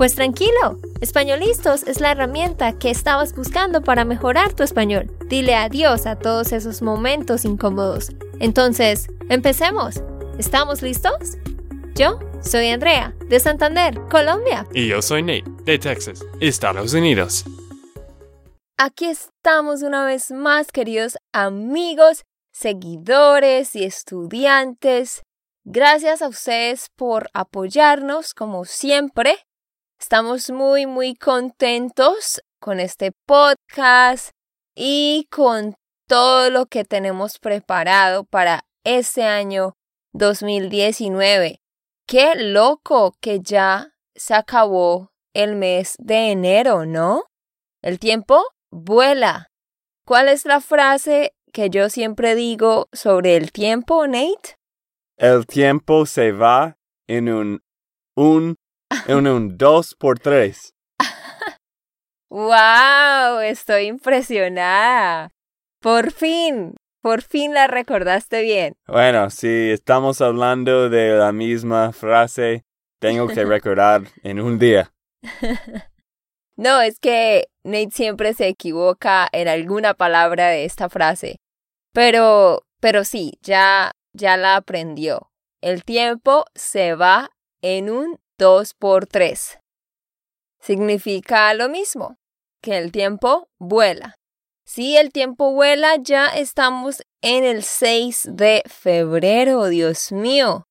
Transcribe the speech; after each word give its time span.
Pues 0.00 0.14
tranquilo, 0.14 0.80
Españolistos 1.02 1.82
es 1.82 2.00
la 2.00 2.12
herramienta 2.12 2.78
que 2.78 2.88
estabas 2.88 3.36
buscando 3.36 3.82
para 3.82 4.06
mejorar 4.06 4.54
tu 4.54 4.62
español. 4.62 5.14
Dile 5.26 5.54
adiós 5.54 6.06
a 6.06 6.18
todos 6.18 6.52
esos 6.52 6.80
momentos 6.80 7.44
incómodos. 7.44 8.08
Entonces, 8.38 9.08
empecemos. 9.28 10.02
¿Estamos 10.38 10.80
listos? 10.80 11.36
Yo 11.94 12.18
soy 12.40 12.68
Andrea, 12.68 13.14
de 13.28 13.40
Santander, 13.40 14.00
Colombia. 14.10 14.66
Y 14.72 14.88
yo 14.88 15.02
soy 15.02 15.20
Nate, 15.20 15.44
de 15.64 15.78
Texas, 15.78 16.24
Estados 16.40 16.94
Unidos. 16.94 17.44
Aquí 18.78 19.04
estamos 19.04 19.82
una 19.82 20.06
vez 20.06 20.30
más, 20.30 20.72
queridos 20.72 21.18
amigos, 21.34 22.22
seguidores 22.52 23.76
y 23.76 23.84
estudiantes. 23.84 25.20
Gracias 25.64 26.22
a 26.22 26.28
ustedes 26.28 26.88
por 26.96 27.28
apoyarnos, 27.34 28.32
como 28.32 28.64
siempre. 28.64 29.36
Estamos 30.00 30.50
muy, 30.50 30.86
muy 30.86 31.14
contentos 31.14 32.40
con 32.58 32.80
este 32.80 33.12
podcast 33.26 34.30
y 34.74 35.28
con 35.30 35.74
todo 36.08 36.48
lo 36.48 36.66
que 36.66 36.84
tenemos 36.84 37.38
preparado 37.38 38.24
para 38.24 38.64
este 38.82 39.24
año 39.24 39.74
2019. 40.14 41.60
Qué 42.08 42.34
loco 42.34 43.14
que 43.20 43.40
ya 43.40 43.92
se 44.16 44.32
acabó 44.32 45.12
el 45.34 45.54
mes 45.54 45.96
de 45.98 46.30
enero, 46.32 46.86
¿no? 46.86 47.24
El 47.82 47.98
tiempo 47.98 48.42
vuela. 48.72 49.48
¿Cuál 50.06 50.28
es 50.28 50.46
la 50.46 50.62
frase 50.62 51.34
que 51.52 51.68
yo 51.68 51.90
siempre 51.90 52.34
digo 52.34 52.88
sobre 52.92 53.36
el 53.36 53.52
tiempo, 53.52 54.06
Nate? 54.06 54.56
El 55.18 55.46
tiempo 55.46 56.06
se 56.06 56.32
va 56.32 56.78
en 57.06 57.28
un 57.28 57.60
un 58.16 58.56
en 59.06 59.26
un 59.26 59.56
dos 59.56 59.94
por 59.94 60.18
tres. 60.18 60.74
¡Wow! 62.30 63.40
Estoy 63.42 63.86
impresionada. 63.86 65.30
Por 65.80 66.12
fin, 66.12 66.76
por 67.02 67.22
fin 67.22 67.54
la 67.54 67.66
recordaste 67.66 68.42
bien. 68.42 68.74
Bueno, 68.86 69.30
si 69.30 69.70
estamos 69.70 70.20
hablando 70.20 70.88
de 70.88 71.16
la 71.16 71.32
misma 71.32 71.92
frase, 71.92 72.62
tengo 73.00 73.26
que 73.26 73.44
recordar 73.44 74.02
en 74.22 74.40
un 74.40 74.58
día. 74.58 74.92
no, 76.56 76.80
es 76.80 77.00
que 77.00 77.48
Nate 77.64 77.90
siempre 77.90 78.34
se 78.34 78.46
equivoca 78.46 79.28
en 79.32 79.48
alguna 79.48 79.94
palabra 79.94 80.48
de 80.48 80.64
esta 80.64 80.88
frase. 80.88 81.36
Pero, 81.92 82.62
pero 82.80 83.04
sí, 83.04 83.38
ya, 83.42 83.90
ya 84.12 84.36
la 84.36 84.56
aprendió. 84.56 85.30
El 85.60 85.84
tiempo 85.84 86.44
se 86.54 86.94
va 86.94 87.30
en 87.60 87.90
un 87.90 88.20
2 88.40 88.72
por 88.72 89.06
3. 89.06 89.60
Significa 90.60 91.52
lo 91.52 91.68
mismo, 91.68 92.16
que 92.62 92.78
el 92.78 92.90
tiempo 92.90 93.48
vuela. 93.58 94.14
Si 94.64 94.96
el 94.96 95.12
tiempo 95.12 95.52
vuela, 95.52 95.96
ya 95.96 96.28
estamos 96.28 97.02
en 97.20 97.44
el 97.44 97.62
6 97.62 98.30
de 98.32 98.62
febrero, 98.66 99.66
Dios 99.66 100.10
mío. 100.10 100.64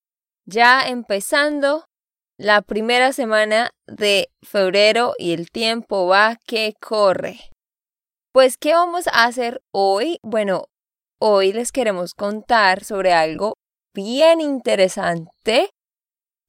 Ya 0.46 0.88
empezando 0.88 1.84
la 2.36 2.62
primera 2.62 3.12
semana 3.12 3.70
de 3.86 4.30
febrero 4.42 5.14
y 5.16 5.32
el 5.32 5.50
tiempo 5.52 6.08
va 6.08 6.38
que 6.44 6.74
corre. 6.80 7.38
Pues, 8.32 8.56
¿qué 8.58 8.74
vamos 8.74 9.06
a 9.06 9.26
hacer 9.26 9.62
hoy? 9.72 10.18
Bueno, 10.24 10.64
hoy 11.20 11.52
les 11.52 11.70
queremos 11.70 12.14
contar 12.14 12.82
sobre 12.82 13.12
algo 13.12 13.54
bien 13.94 14.40
interesante 14.40 15.70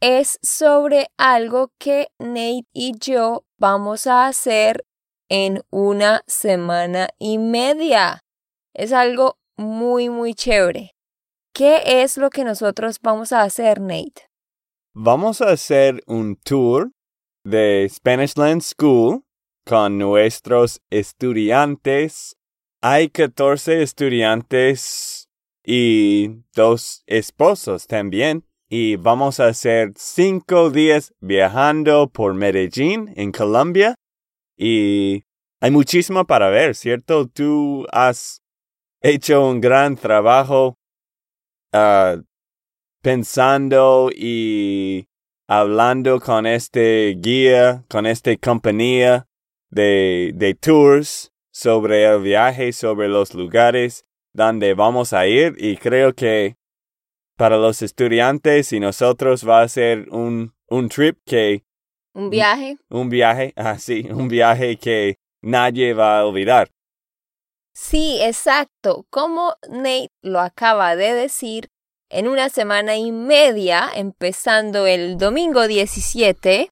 es 0.02 0.40
sobre 0.42 1.08
algo 1.18 1.72
que 1.78 2.08
Nate 2.18 2.66
y 2.74 2.94
yo 3.00 3.46
vamos 3.58 4.08
a 4.08 4.26
hacer 4.26 4.84
en 5.30 5.62
una 5.70 6.24
semana 6.26 7.10
y 7.20 7.38
media. 7.38 8.24
Es 8.74 8.94
algo 8.94 9.38
muy, 9.58 10.10
muy 10.10 10.34
chévere. 10.34 10.96
¿Qué 11.54 12.02
es 12.02 12.18
lo 12.18 12.32
que 12.32 12.44
nosotros 12.44 12.98
vamos 13.02 13.32
a 13.32 13.44
hacer, 13.44 13.80
Nate? 13.80 14.28
Vamos 14.94 15.40
a 15.42 15.52
hacer 15.52 16.02
un 16.08 16.36
tour 16.36 16.92
de 17.46 17.88
Spanishland 17.88 18.62
School 18.62 19.24
con 19.66 20.00
nuestros 20.00 20.82
estudiantes. 20.90 22.36
Hay 22.82 23.10
14 23.10 23.84
estudiantes 23.84 25.30
y 25.64 26.44
dos 26.56 27.04
esposos 27.06 27.86
también 27.86 28.51
y 28.74 28.96
vamos 28.96 29.42
a 29.42 29.48
hacer 29.48 29.92
cinco 29.98 30.70
días 30.70 31.14
viajando 31.20 32.08
por 32.08 32.34
Medellín, 32.34 33.12
en 33.18 33.34
Colombia. 33.34 33.96
Y 34.56 35.26
hay 35.60 35.72
muchísimo 35.72 36.24
para 36.24 36.50
ver, 36.50 36.74
¿cierto? 36.74 37.28
Tú 37.28 37.86
has 37.92 38.42
hecho 39.02 39.46
un 39.46 39.60
gran 39.60 39.98
trabajo 39.98 40.78
ah, 41.74 42.16
pensando 43.02 44.10
y 44.10 45.10
hablando 45.50 46.22
con 46.22 46.46
este 46.46 47.18
guía, 47.20 47.84
con 47.90 48.06
esta 48.06 48.34
compañía 48.38 49.28
de, 49.70 50.32
de 50.34 50.56
tours 50.56 51.34
sobre 51.52 52.06
el 52.06 52.22
viaje, 52.22 52.72
sobre 52.72 53.10
los 53.10 53.34
lugares 53.34 54.06
donde 54.32 54.76
vamos 54.76 55.12
a 55.12 55.28
ir 55.28 55.56
y 55.58 55.76
creo 55.76 56.14
que 56.14 56.56
para 57.42 57.58
los 57.58 57.82
estudiantes 57.82 58.72
y 58.72 58.80
nosotros 58.80 59.50
va 59.50 59.64
a 59.64 59.68
ser 59.68 60.08
un, 60.12 60.54
un 60.70 60.90
trip 60.90 61.18
que... 61.26 61.64
Un 62.14 62.30
viaje. 62.30 62.78
Un 62.88 63.10
viaje, 63.10 63.52
ah, 63.56 63.80
sí, 63.80 64.08
un 64.12 64.28
viaje 64.28 64.78
que 64.78 65.18
nadie 65.42 65.96
va 65.96 66.20
a 66.20 66.26
olvidar. 66.28 66.70
Sí, 67.74 68.20
exacto. 68.22 69.08
Como 69.10 69.56
Nate 69.68 70.10
lo 70.22 70.40
acaba 70.40 70.96
de 70.96 71.16
decir, 71.16 71.70
en 72.12 72.28
una 72.28 72.50
semana 72.50 72.96
y 72.96 73.12
media, 73.12 73.90
empezando 73.96 74.86
el 74.86 75.18
domingo 75.18 75.68
17, 75.68 76.70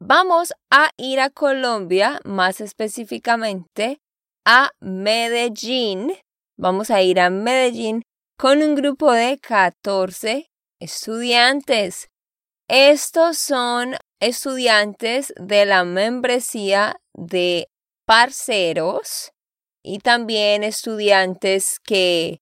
vamos 0.00 0.54
a 0.70 0.88
ir 0.96 1.20
a 1.20 1.28
Colombia, 1.28 2.18
más 2.24 2.62
específicamente 2.62 3.98
a 4.46 4.70
Medellín. 4.80 6.14
Vamos 6.56 6.90
a 6.90 7.02
ir 7.02 7.20
a 7.20 7.28
Medellín 7.28 8.04
con 8.38 8.62
un 8.62 8.76
grupo 8.76 9.10
de 9.10 9.36
14 9.38 10.48
estudiantes. 10.80 12.08
Estos 12.68 13.36
son 13.36 13.96
estudiantes 14.20 15.34
de 15.40 15.66
la 15.66 15.82
membresía 15.82 17.00
de 17.14 17.68
parceros 18.06 19.32
y 19.82 19.98
también 19.98 20.62
estudiantes 20.62 21.80
que 21.80 22.38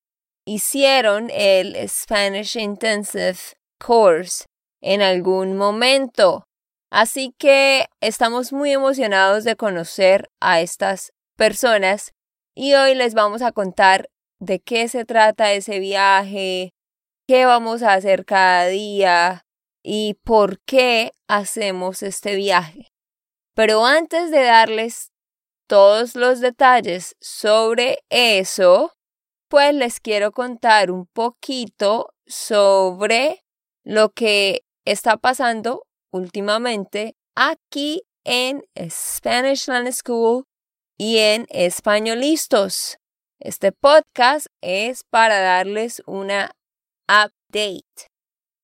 hicieron 0.46 1.30
el 1.30 1.88
Spanish 1.88 2.58
Intensive 2.58 3.38
Course 3.82 4.44
en 4.82 5.00
algún 5.00 5.56
momento. 5.56 6.44
Así 6.92 7.34
que 7.38 7.86
estamos 8.02 8.52
muy 8.52 8.70
emocionados 8.70 9.44
de 9.44 9.56
conocer 9.56 10.28
a 10.42 10.60
estas 10.60 11.12
personas 11.38 12.12
y 12.54 12.74
hoy 12.74 12.94
les 12.94 13.14
vamos 13.14 13.40
a 13.40 13.52
contar 13.52 14.10
de 14.38 14.60
qué 14.60 14.88
se 14.88 15.04
trata 15.04 15.52
ese 15.52 15.78
viaje, 15.78 16.74
qué 17.26 17.46
vamos 17.46 17.82
a 17.82 17.94
hacer 17.94 18.24
cada 18.24 18.66
día 18.66 19.46
y 19.82 20.14
por 20.24 20.60
qué 20.60 21.12
hacemos 21.28 22.02
este 22.02 22.36
viaje. 22.36 22.92
Pero 23.54 23.86
antes 23.86 24.30
de 24.30 24.42
darles 24.42 25.12
todos 25.66 26.14
los 26.14 26.40
detalles 26.40 27.16
sobre 27.20 27.98
eso, 28.10 28.92
pues 29.48 29.74
les 29.74 30.00
quiero 30.00 30.32
contar 30.32 30.90
un 30.90 31.06
poquito 31.06 32.12
sobre 32.26 33.44
lo 33.84 34.10
que 34.10 34.64
está 34.84 35.16
pasando 35.16 35.86
últimamente 36.10 37.16
aquí 37.34 38.02
en 38.24 38.64
Spanish 38.88 39.68
Land 39.68 39.92
School 39.92 40.44
y 40.98 41.18
en 41.18 41.46
Españolistos. 41.50 42.98
Este 43.38 43.70
podcast 43.70 44.46
es 44.62 45.04
para 45.04 45.40
darles 45.40 46.02
una 46.06 46.52
update, 47.06 48.08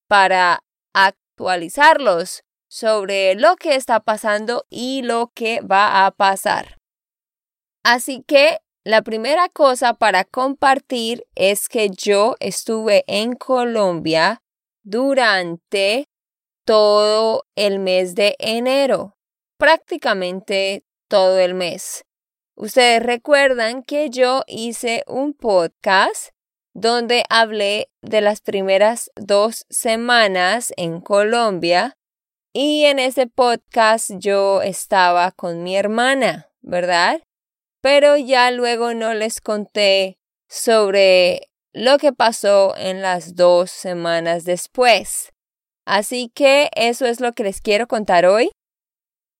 para 0.08 0.60
actualizarlos 0.94 2.42
sobre 2.70 3.34
lo 3.34 3.56
que 3.56 3.74
está 3.74 4.00
pasando 4.00 4.64
y 4.70 5.02
lo 5.02 5.30
que 5.34 5.60
va 5.60 6.06
a 6.06 6.10
pasar. 6.10 6.78
Así 7.84 8.24
que 8.26 8.60
la 8.82 9.02
primera 9.02 9.50
cosa 9.50 9.92
para 9.94 10.24
compartir 10.24 11.26
es 11.34 11.68
que 11.68 11.90
yo 11.90 12.36
estuve 12.40 13.04
en 13.06 13.34
Colombia 13.34 14.42
durante 14.82 16.06
todo 16.64 17.44
el 17.56 17.78
mes 17.78 18.14
de 18.14 18.36
enero, 18.38 19.16
prácticamente 19.58 20.82
todo 21.08 21.38
el 21.38 21.52
mes. 21.52 22.04
Ustedes 22.54 23.02
recuerdan 23.02 23.82
que 23.82 24.10
yo 24.10 24.42
hice 24.46 25.04
un 25.06 25.32
podcast 25.32 26.32
donde 26.74 27.24
hablé 27.28 27.90
de 28.02 28.20
las 28.20 28.40
primeras 28.40 29.10
dos 29.16 29.66
semanas 29.70 30.72
en 30.76 31.00
Colombia 31.00 31.96
y 32.52 32.84
en 32.84 32.98
ese 32.98 33.26
podcast 33.26 34.10
yo 34.18 34.62
estaba 34.62 35.32
con 35.32 35.62
mi 35.62 35.76
hermana, 35.76 36.50
¿verdad? 36.60 37.22
Pero 37.80 38.16
ya 38.16 38.50
luego 38.50 38.92
no 38.94 39.14
les 39.14 39.40
conté 39.40 40.18
sobre 40.48 41.50
lo 41.72 41.96
que 41.96 42.12
pasó 42.12 42.76
en 42.76 43.00
las 43.00 43.34
dos 43.34 43.70
semanas 43.70 44.44
después. 44.44 45.32
Así 45.86 46.30
que 46.34 46.70
eso 46.74 47.06
es 47.06 47.20
lo 47.20 47.32
que 47.32 47.42
les 47.44 47.60
quiero 47.60 47.86
contar 47.88 48.26
hoy. 48.26 48.50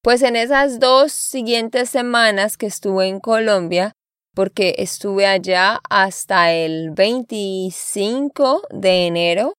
Pues 0.03 0.23
en 0.23 0.35
esas 0.35 0.81
dos 0.81 1.13
siguientes 1.13 1.89
semanas 1.89 2.57
que 2.57 2.67
estuve 2.67 3.07
en 3.07 3.21
Colombia, 3.21 3.93
porque 4.35 4.75
estuve 4.79 5.27
allá 5.27 5.81
hasta 5.89 6.53
el 6.53 6.91
25 6.91 8.63
de 8.71 9.07
enero. 9.07 9.55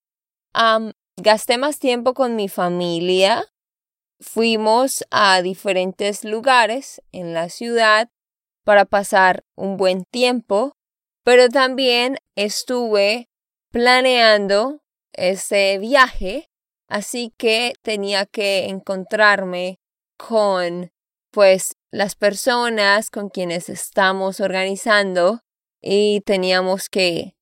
gasté 1.16 1.58
más 1.58 1.80
tiempo 1.80 2.14
con 2.14 2.36
mi 2.36 2.50
familia. 2.50 3.46
Fuimos 4.20 5.06
a 5.12 5.42
diferentes 5.42 6.26
lugares 6.26 7.02
en 7.14 7.34
la 7.34 7.48
ciudad 7.48 8.10
para 8.66 8.84
pasar 8.84 9.46
un 9.56 9.78
buen 9.78 10.04
tiempo, 10.12 10.74
pero 11.24 11.48
también 11.48 12.18
estuve 12.36 13.30
planeando 13.72 14.82
ese 15.14 15.78
viaje, 15.78 16.50
así 16.90 17.32
que 17.38 17.72
tenía 17.82 18.26
que 18.26 18.66
encontrarme 18.66 19.80
con 20.28 20.92
pues 21.32 21.76
las 21.92 22.16
personas 22.16 23.10
con 23.10 23.30
quienes 23.30 23.68
estamos 23.68 24.40
organizando 24.40 25.42
y 25.82 26.22
teníamos 26.22 26.88
que 26.88 27.36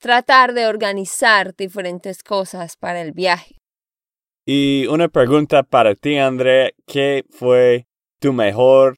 tratar 0.00 0.54
de 0.54 0.66
organizar 0.66 1.54
diferentes 1.54 2.22
cosas 2.22 2.76
para 2.76 3.02
el 3.02 3.12
viaje. 3.12 3.56
Y 4.46 4.86
una 4.86 5.08
pregunta 5.08 5.62
para 5.62 5.94
ti, 5.94 6.16
André, 6.16 6.74
¿qué 6.86 7.24
fue 7.30 7.86
tu 8.18 8.32
mejor 8.32 8.96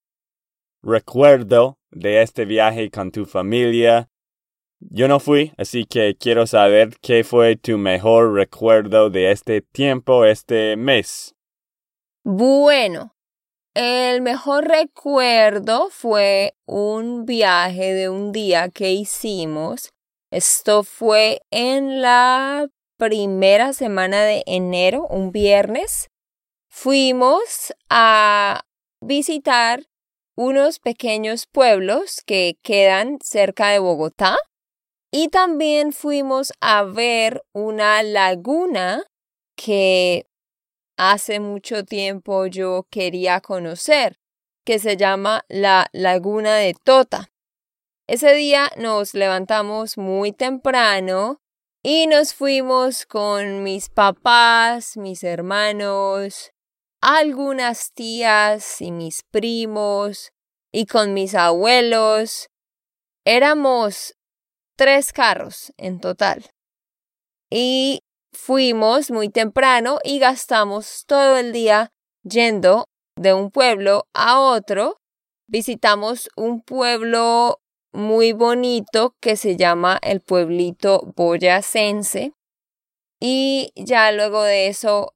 recuerdo 0.83 1.79
de 1.91 2.23
este 2.23 2.45
viaje 2.45 2.91
con 2.91 3.11
tu 3.11 3.25
familia? 3.25 4.11
Yo 4.79 5.09
no 5.09 5.19
fui, 5.19 5.53
así 5.57 5.87
que 5.87 6.15
quiero 6.17 6.47
saber 6.47 6.91
qué 7.01 7.25
fue 7.25 7.57
tu 7.57 7.79
mejor 7.79 8.35
recuerdo 8.35 9.11
de 9.11 9.33
este 9.33 9.61
tiempo, 9.63 10.25
este 10.25 10.77
mes. 10.77 11.35
Bueno, 12.31 13.17
el 13.75 14.21
mejor 14.21 14.69
recuerdo 14.69 15.89
fue 15.89 16.53
un 16.67 17.25
viaje 17.25 17.95
de 17.95 18.11
un 18.11 18.33
día 18.33 18.69
que 18.69 18.93
hicimos. 18.93 19.95
Esto 20.31 20.85
fue 20.85 21.41
en 21.51 22.03
la 22.03 22.69
primera 22.99 23.73
semana 23.73 24.25
de 24.25 24.43
enero, 24.45 25.07
un 25.07 25.33
viernes. 25.33 26.11
Fuimos 26.71 27.73
a 27.89 28.61
visitar 29.01 29.85
unos 30.37 30.81
pequeños 30.81 31.47
pueblos 31.47 32.21
que 32.27 32.59
quedan 32.63 33.17
cerca 33.23 33.71
de 33.71 33.79
Bogotá 33.79 34.37
y 35.11 35.29
también 35.29 35.93
fuimos 35.93 36.53
a 36.61 36.83
ver 36.83 37.43
una 37.55 38.03
laguna 38.03 39.07
que 39.57 40.28
hace 40.99 41.41
mucho 41.41 41.85
tiempo 41.85 42.47
yo 42.47 42.87
quería 42.91 43.41
conocer, 43.41 44.19
que 44.67 44.79
se 44.79 44.99
llama 44.99 45.45
la 45.49 45.87
Laguna 45.93 46.57
de 46.57 46.75
Tota. 46.75 47.31
Ese 48.07 48.35
día 48.35 48.71
nos 48.77 49.15
levantamos 49.15 49.97
muy 49.97 50.33
temprano 50.33 51.41
y 51.83 52.07
nos 52.07 52.35
fuimos 52.35 53.07
con 53.07 53.63
mis 53.63 53.89
papás, 53.89 54.97
mis 54.97 55.23
hermanos, 55.23 56.53
algunas 57.01 57.93
tías 57.93 58.81
y 58.81 58.91
mis 58.91 59.23
primos 59.23 60.33
y 60.73 60.87
con 60.87 61.15
mis 61.15 61.35
abuelos. 61.35 62.49
Éramos 63.25 64.17
tres 64.77 65.13
carros 65.13 65.73
en 65.77 66.01
total. 66.01 66.51
Y 67.51 68.03
fuimos 68.33 69.11
muy 69.11 69.29
temprano 69.29 69.99
y 70.05 70.19
gastamos 70.19 71.05
todo 71.07 71.37
el 71.37 71.53
día 71.53 71.91
yendo 72.23 72.87
de 73.17 73.35
un 73.35 73.51
pueblo 73.51 74.07
a 74.15 74.41
otro. 74.41 75.01
Visitamos 75.49 76.29
un 76.37 76.61
pueblo 76.61 77.61
muy 77.93 78.33
bonito 78.33 79.15
que 79.21 79.37
se 79.37 79.57
llama 79.57 79.99
el 80.03 80.21
pueblito 80.21 81.13
boyacense. 81.17 82.33
Y 83.21 83.73
ya 83.75 84.13
luego 84.13 84.43
de 84.43 84.69
eso 84.69 85.15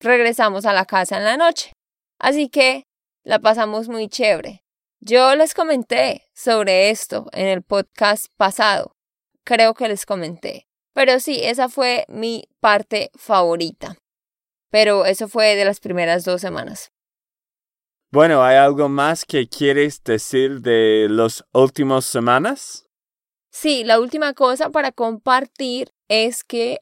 regresamos 0.00 0.64
a 0.66 0.72
la 0.72 0.86
casa 0.86 1.18
en 1.18 1.24
la 1.24 1.36
noche. 1.36 1.72
Así 2.18 2.48
que 2.48 2.84
la 3.24 3.38
pasamos 3.38 3.88
muy 3.88 4.08
chévere. 4.08 4.62
Yo 5.00 5.34
les 5.34 5.54
comenté 5.54 6.28
sobre 6.34 6.90
esto 6.90 7.26
en 7.32 7.46
el 7.46 7.62
podcast 7.62 8.26
pasado. 8.36 8.96
Creo 9.44 9.74
que 9.74 9.88
les 9.88 10.06
comenté. 10.06 10.69
Pero 10.92 11.20
sí, 11.20 11.40
esa 11.42 11.68
fue 11.68 12.04
mi 12.08 12.44
parte 12.60 13.10
favorita. 13.14 13.96
Pero 14.70 15.06
eso 15.06 15.28
fue 15.28 15.56
de 15.56 15.64
las 15.64 15.80
primeras 15.80 16.24
dos 16.24 16.40
semanas. 16.40 16.92
Bueno, 18.12 18.42
¿hay 18.42 18.56
algo 18.56 18.88
más 18.88 19.24
que 19.24 19.48
quieres 19.48 20.02
decir 20.02 20.60
de 20.62 21.06
las 21.08 21.44
últimas 21.52 22.04
semanas? 22.04 22.86
Sí, 23.50 23.84
la 23.84 24.00
última 24.00 24.34
cosa 24.34 24.70
para 24.70 24.90
compartir 24.90 25.92
es 26.08 26.42
que 26.42 26.80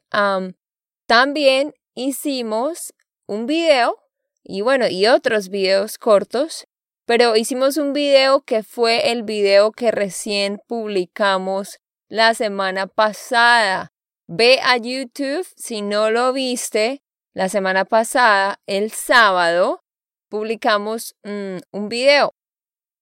también 1.07 1.73
hicimos 1.93 2.93
un 3.27 3.45
video 3.45 3.97
y 4.43 4.61
bueno, 4.61 4.87
y 4.87 5.05
otros 5.05 5.49
videos 5.49 5.99
cortos, 5.99 6.67
pero 7.05 7.35
hicimos 7.35 7.77
un 7.77 7.93
video 7.93 8.41
que 8.41 8.63
fue 8.63 9.11
el 9.11 9.21
video 9.23 9.71
que 9.71 9.91
recién 9.91 10.59
publicamos 10.67 11.79
la 12.07 12.33
semana 12.33 12.87
pasada. 12.87 13.91
Ve 14.31 14.59
a 14.61 14.77
YouTube 14.77 15.47
si 15.55 15.81
no 15.81 16.11
lo 16.11 16.31
viste. 16.33 17.01
La 17.33 17.49
semana 17.49 17.83
pasada, 17.83 18.61
el 18.67 18.91
sábado, 18.91 19.81
publicamos 20.29 21.15
mm, 21.23 21.57
un 21.71 21.89
video. 21.89 22.35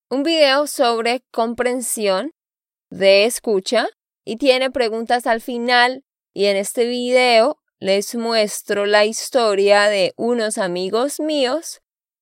Un 0.09 0.23
video 0.23 0.67
sobre 0.67 1.25
comprensión 1.31 2.31
de 2.89 3.25
escucha 3.25 3.89
y 4.23 4.37
tiene 4.37 4.71
preguntas 4.71 5.27
al 5.27 5.41
final. 5.41 6.05
Y 6.33 6.45
en 6.45 6.55
este 6.55 6.85
video 6.85 7.57
les 7.77 8.15
muestro 8.15 8.85
la 8.85 9.03
historia 9.03 9.89
de 9.89 10.13
unos 10.15 10.57
amigos 10.57 11.19
míos 11.19 11.81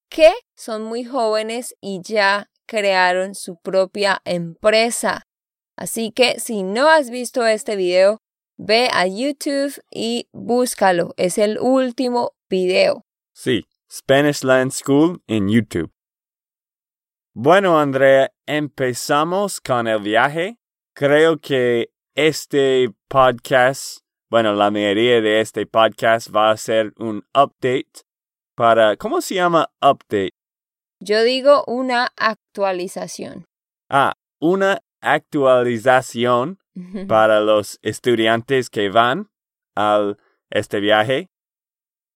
que 0.09 0.33
son 0.55 0.81
muy 0.81 1.03
jóvenes 1.03 1.75
y 1.79 2.01
ya 2.01 2.49
crearon 2.65 3.35
su 3.35 3.57
propia 3.57 4.23
empresa. 4.25 5.27
Así 5.77 6.11
que 6.11 6.39
si 6.39 6.63
no 6.63 6.89
has 6.89 7.11
visto 7.11 7.45
este 7.45 7.75
video, 7.75 8.23
Ve 8.57 8.87
a 8.93 9.05
YouTube 9.05 9.81
y 9.91 10.29
búscalo. 10.31 11.13
Es 11.17 11.37
el 11.37 11.59
último 11.59 12.35
video. 12.49 13.05
Sí, 13.33 13.65
Spanish 13.91 14.43
Land 14.43 14.71
School 14.71 15.21
en 15.27 15.49
YouTube. 15.49 15.91
Bueno, 17.33 17.77
Andrea, 17.77 18.31
empezamos 18.45 19.59
con 19.59 19.87
el 19.87 20.01
viaje. 20.01 20.57
Creo 20.93 21.37
que 21.37 21.91
este 22.15 22.89
podcast, 23.09 23.99
bueno, 24.29 24.53
la 24.53 24.71
mayoría 24.71 25.19
de 25.19 25.41
este 25.41 25.65
podcast 25.67 26.33
va 26.33 26.51
a 26.51 26.57
ser 26.57 26.93
un 26.97 27.25
update 27.35 28.05
para, 28.55 28.95
¿cómo 28.95 29.19
se 29.19 29.35
llama 29.35 29.69
update? 29.81 30.31
Yo 31.01 31.23
digo 31.23 31.65
una 31.67 32.13
actualización. 32.15 33.43
Ah, 33.89 34.13
una 34.39 34.81
actualización 35.01 36.57
para 37.07 37.39
los 37.39 37.79
estudiantes 37.81 38.69
que 38.69 38.89
van 38.89 39.29
a 39.75 40.15
este 40.49 40.79
viaje. 40.79 41.29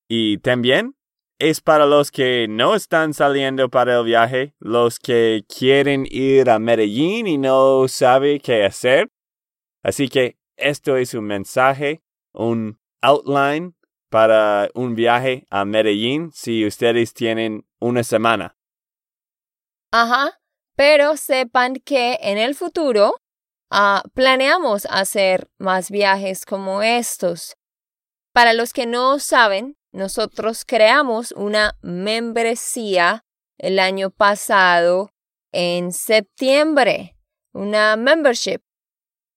Y 0.07 0.39
también 0.39 0.95
es 1.39 1.61
para 1.61 1.85
los 1.85 2.11
que 2.11 2.47
no 2.49 2.75
están 2.75 3.13
saliendo 3.13 3.69
para 3.69 3.99
el 3.99 4.05
viaje, 4.05 4.53
los 4.59 4.99
que 4.99 5.45
quieren 5.47 6.05
ir 6.09 6.49
a 6.49 6.59
Medellín 6.59 7.27
y 7.27 7.37
no 7.37 7.87
saben 7.87 8.39
qué 8.39 8.65
hacer. 8.65 9.09
Así 9.81 10.09
que 10.09 10.37
esto 10.57 10.97
es 10.97 11.13
un 11.13 11.25
mensaje, 11.25 12.01
un 12.33 12.79
outline 13.01 13.75
para 14.09 14.69
un 14.73 14.95
viaje 14.95 15.45
a 15.49 15.63
Medellín 15.63 16.31
si 16.33 16.65
ustedes 16.65 17.13
tienen 17.13 17.65
una 17.79 18.03
semana. 18.03 18.57
Ajá, 19.91 20.39
Pero 20.75 21.17
sepan 21.17 21.75
que 21.75 22.17
en 22.21 22.37
el 22.37 22.55
futuro 22.55 23.15
ah, 23.69 24.03
planeamos 24.13 24.87
hacer 24.89 25.49
más 25.57 25.91
viajes 25.91 26.45
como 26.45 26.81
estos. 26.81 27.55
Para 28.33 28.53
los 28.53 28.73
que 28.73 28.85
no 28.85 29.19
saben, 29.19 29.77
nosotros 29.91 30.65
creamos 30.65 31.31
una 31.31 31.77
membresía 31.81 33.25
el 33.57 33.79
año 33.79 34.11
pasado 34.11 35.11
en 35.51 35.91
septiembre, 35.91 37.17
una 37.53 37.95
membership. 37.95 38.61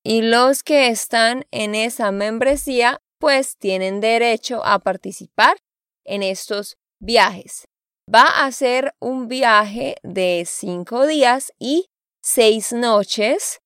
Y 0.04 0.22
los 0.22 0.62
que 0.62 0.88
están 0.88 1.46
en 1.50 1.74
esa 1.74 2.10
membresía 2.12 3.00
pues 3.18 3.56
tienen 3.56 4.00
derecho 4.00 4.64
a 4.64 4.80
participar 4.80 5.56
en 6.04 6.24
estos 6.24 6.76
viajes. 6.98 7.68
Va 8.12 8.44
a 8.44 8.50
ser 8.50 8.94
un 8.98 9.28
viaje 9.28 9.94
de 10.02 10.44
cinco 10.44 11.06
días 11.06 11.52
y 11.58 11.86
seis 12.20 12.72
noches. 12.72 13.61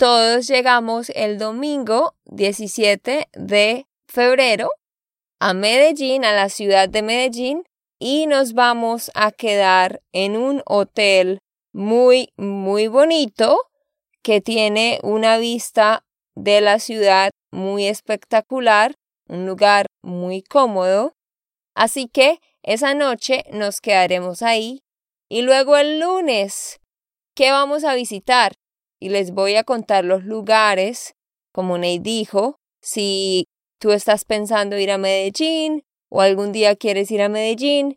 Todos 0.00 0.46
llegamos 0.46 1.10
el 1.14 1.36
domingo 1.36 2.14
17 2.24 3.28
de 3.34 3.86
febrero 4.08 4.70
a 5.38 5.52
Medellín, 5.52 6.24
a 6.24 6.32
la 6.32 6.48
ciudad 6.48 6.88
de 6.88 7.02
Medellín, 7.02 7.64
y 7.98 8.26
nos 8.26 8.54
vamos 8.54 9.10
a 9.14 9.30
quedar 9.30 10.00
en 10.12 10.38
un 10.38 10.62
hotel 10.64 11.40
muy, 11.74 12.32
muy 12.38 12.86
bonito 12.86 13.60
que 14.22 14.40
tiene 14.40 15.00
una 15.02 15.36
vista 15.36 16.02
de 16.34 16.62
la 16.62 16.78
ciudad 16.78 17.30
muy 17.52 17.86
espectacular, 17.86 18.94
un 19.28 19.44
lugar 19.44 19.84
muy 20.02 20.40
cómodo. 20.40 21.12
Así 21.74 22.08
que 22.08 22.40
esa 22.62 22.94
noche 22.94 23.44
nos 23.52 23.82
quedaremos 23.82 24.40
ahí 24.40 24.80
y 25.28 25.42
luego 25.42 25.76
el 25.76 26.00
lunes, 26.00 26.80
¿qué 27.34 27.50
vamos 27.50 27.84
a 27.84 27.94
visitar? 27.94 28.54
Y 29.00 29.08
les 29.08 29.32
voy 29.32 29.56
a 29.56 29.64
contar 29.64 30.04
los 30.04 30.24
lugares, 30.24 31.14
como 31.52 31.78
Ney 31.78 31.98
dijo, 31.98 32.56
si 32.82 33.46
tú 33.80 33.92
estás 33.92 34.24
pensando 34.24 34.78
ir 34.78 34.90
a 34.90 34.98
Medellín 34.98 35.82
o 36.10 36.20
algún 36.20 36.52
día 36.52 36.76
quieres 36.76 37.10
ir 37.10 37.22
a 37.22 37.30
Medellín, 37.30 37.96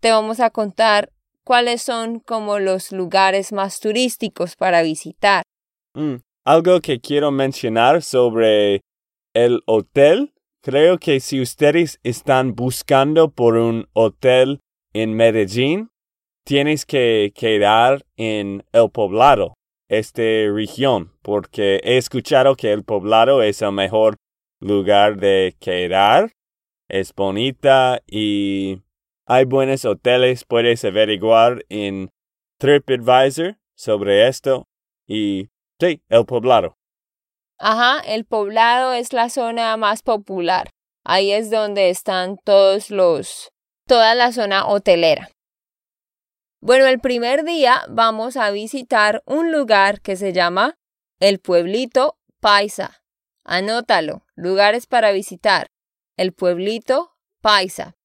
te 0.00 0.10
vamos 0.10 0.38
a 0.38 0.50
contar 0.50 1.10
cuáles 1.44 1.82
son 1.82 2.20
como 2.20 2.58
los 2.58 2.92
lugares 2.92 3.52
más 3.52 3.80
turísticos 3.80 4.54
para 4.54 4.82
visitar. 4.82 5.42
Mm, 5.94 6.16
algo 6.44 6.80
que 6.80 7.00
quiero 7.00 7.30
mencionar 7.30 8.02
sobre 8.02 8.80
el 9.34 9.60
hotel. 9.66 10.32
Creo 10.62 10.98
que 10.98 11.20
si 11.20 11.40
ustedes 11.40 11.98
están 12.04 12.54
buscando 12.54 13.30
por 13.30 13.56
un 13.56 13.88
hotel 13.92 14.60
en 14.92 15.14
Medellín, 15.14 15.90
tienes 16.44 16.86
que 16.86 17.32
quedar 17.34 18.06
en 18.16 18.64
el 18.72 18.90
poblado, 18.90 19.54
esta 19.98 20.22
región, 20.22 21.12
porque 21.22 21.80
he 21.84 21.96
escuchado 21.96 22.56
que 22.56 22.72
el 22.72 22.84
poblado 22.84 23.42
es 23.42 23.62
el 23.62 23.72
mejor 23.72 24.16
lugar 24.60 25.16
de 25.16 25.56
quedar. 25.60 26.32
Es 26.88 27.14
bonita 27.14 28.00
y 28.06 28.82
hay 29.26 29.44
buenos 29.44 29.84
hoteles. 29.84 30.44
Puedes 30.44 30.84
averiguar 30.84 31.64
en 31.68 32.10
TripAdvisor 32.58 33.56
sobre 33.76 34.28
esto. 34.28 34.66
Y 35.06 35.48
sí, 35.80 36.02
el 36.08 36.24
poblado. 36.24 36.76
Ajá, 37.58 38.00
el 38.00 38.24
poblado 38.24 38.92
es 38.92 39.12
la 39.12 39.28
zona 39.28 39.76
más 39.76 40.02
popular. 40.02 40.70
Ahí 41.04 41.32
es 41.32 41.50
donde 41.50 41.90
están 41.90 42.36
todos 42.44 42.90
los, 42.90 43.50
toda 43.86 44.14
la 44.14 44.32
zona 44.32 44.66
hotelera. 44.66 45.30
Bueno, 46.64 46.86
el 46.86 46.98
primer 46.98 47.44
día 47.44 47.84
vamos 47.90 48.38
a 48.38 48.50
visitar 48.50 49.22
un 49.26 49.52
lugar 49.52 50.00
que 50.00 50.16
se 50.16 50.32
llama 50.32 50.78
el 51.20 51.38
pueblito 51.38 52.16
Paisa. 52.40 53.02
Anótalo, 53.44 54.24
lugares 54.34 54.86
para 54.86 55.12
visitar. 55.12 55.70
El 56.16 56.32
pueblito 56.32 57.18
Paisa. 57.42 57.98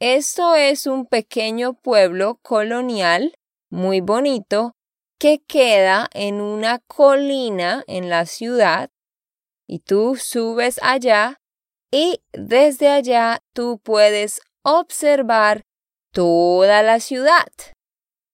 Esto 0.00 0.56
es 0.56 0.88
un 0.88 1.06
pequeño 1.06 1.74
pueblo 1.74 2.40
colonial 2.42 3.38
muy 3.70 4.00
bonito 4.00 4.74
que 5.20 5.38
queda 5.38 6.10
en 6.12 6.40
una 6.40 6.80
colina 6.80 7.84
en 7.86 8.10
la 8.10 8.26
ciudad 8.26 8.90
y 9.68 9.78
tú 9.78 10.16
subes 10.16 10.80
allá 10.82 11.40
y 11.92 12.20
desde 12.32 12.88
allá 12.88 13.44
tú 13.52 13.78
puedes 13.78 14.40
observar 14.64 15.62
toda 16.10 16.82
la 16.82 16.98
ciudad. 16.98 17.46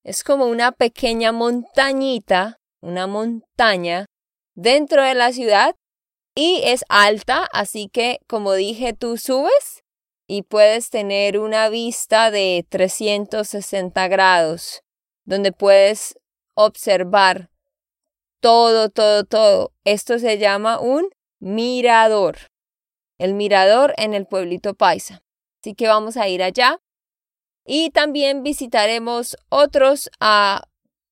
Es 0.05 0.25
como 0.25 0.47
una 0.47 0.73
pequeña 0.73 1.33
montañita, 1.33 2.59
una 2.81 3.07
montaña 3.07 4.07
dentro 4.55 5.03
de 5.03 5.15
la 5.15 5.33
ciudad 5.33 5.75
y 6.35 6.61
es 6.65 6.85
alta, 6.89 7.49
así 7.53 7.89
que 7.93 8.21
como 8.29 8.55
dije, 8.55 8.93
tú 8.93 9.17
subes 9.17 9.83
y 10.29 10.43
puedes 10.43 10.91
tener 10.91 11.39
una 11.39 11.69
vista 11.69 12.31
de 12.31 12.65
360 12.69 14.09
grados, 14.09 14.83
donde 15.25 15.53
puedes 15.53 16.17
observar 16.55 17.51
todo, 18.41 18.89
todo, 18.91 19.25
todo. 19.25 19.73
Esto 19.85 20.19
se 20.19 20.39
llama 20.39 20.81
un 20.81 21.09
mirador. 21.41 22.37
El 23.19 23.35
mirador 23.35 23.95
en 23.97 24.15
el 24.15 24.27
pueblito 24.27 24.75
paisa. 24.75 25.23
Así 25.61 25.75
que 25.75 25.89
vamos 25.89 26.17
a 26.17 26.29
ir 26.29 26.43
allá. 26.43 26.79
Y 27.71 27.91
también 27.91 28.43
visitaremos 28.43 29.37
otros 29.51 30.11
ah, 30.21 30.63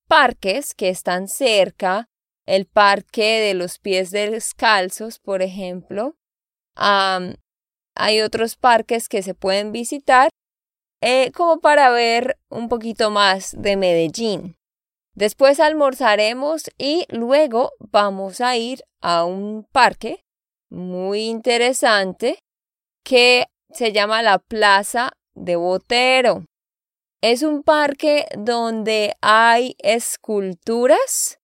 parques 0.08 0.74
que 0.74 0.88
están 0.88 1.28
cerca 1.28 2.08
el 2.46 2.64
parque 2.64 3.40
de 3.40 3.52
los 3.52 3.78
pies 3.78 4.10
descalzos, 4.10 5.18
por 5.18 5.42
ejemplo. 5.42 6.16
hay 6.74 8.20
otros 8.22 8.56
parques 8.56 9.10
que 9.10 9.22
se 9.22 9.34
pueden 9.34 9.70
visitar 9.70 10.30
eh, 11.02 11.30
como 11.32 11.60
para 11.60 11.90
ver 11.90 12.38
un 12.48 12.70
poquito 12.70 13.10
más 13.10 13.54
de 13.58 13.76
Medellín. 13.76 14.56
Después 15.14 15.60
almorzaremos 15.60 16.70
y 16.78 17.04
luego 17.10 17.72
vamos 17.80 18.40
a 18.40 18.56
ir 18.56 18.82
a 19.02 19.26
un 19.26 19.64
parque 19.72 20.24
muy 20.70 21.26
interesante 21.26 22.38
que 23.04 23.44
se 23.68 23.92
llama 23.92 24.22
la 24.22 24.38
Plaza 24.38 25.12
de 25.36 25.54
Botero. 25.56 26.44
Es 27.22 27.42
un 27.42 27.62
parque 27.62 28.26
donde 28.36 29.16
hay 29.20 29.76
esculturas 29.78 31.38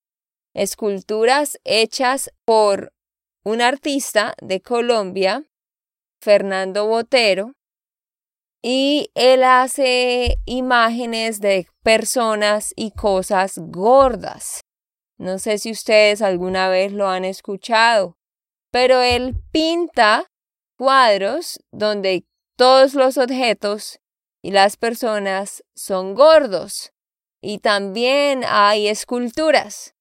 esculturas 0.55 1.59
hechas 1.65 2.31
por 2.45 2.93
un 3.45 3.61
artista 3.61 4.35
de 4.41 4.61
Colombia, 4.61 5.45
Fernando 6.21 6.87
Botero, 6.87 7.53
y 8.63 9.11
él 9.15 9.43
hace 9.43 10.37
imágenes 10.45 11.41
de 11.41 11.67
personas 11.83 12.73
y 12.77 12.93
cosas 12.93 13.55
gordas. 13.59 14.61
No 15.19 15.39
sé 15.39 15.59
si 15.59 15.73
ustedes 15.73 16.23
alguna 16.23 16.69
vez 16.69 16.93
lo 16.93 17.09
han 17.09 17.25
escuchado, 17.25 18.17
pero 18.71 19.03
él 19.03 19.35
pinta 19.51 20.27
cuadros 20.79 21.61
donde 21.73 22.25
todos 22.57 22.95
los 22.95 23.19
objetos 23.19 24.01
y 24.43 24.51
las 24.51 24.77
personas 24.77 25.65
son 25.75 26.15
gordos. 26.15 26.93
Y 27.41 27.59
también 27.59 28.45
hay 28.47 28.89
esculturas. 28.89 29.95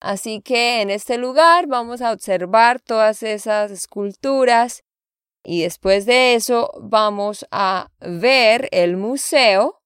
Así 0.00 0.40
que 0.40 0.82
en 0.82 0.90
este 0.90 1.18
lugar 1.18 1.66
vamos 1.66 2.02
a 2.02 2.12
observar 2.12 2.80
todas 2.80 3.22
esas 3.22 3.70
esculturas 3.70 4.82
y 5.42 5.62
después 5.62 6.06
de 6.06 6.34
eso 6.34 6.70
vamos 6.80 7.46
a 7.50 7.90
ver 8.00 8.68
el 8.72 8.96
museo 8.96 9.80